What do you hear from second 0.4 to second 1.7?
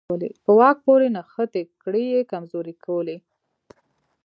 په واک پورې نښتې